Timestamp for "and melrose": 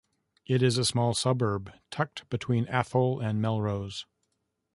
3.19-4.07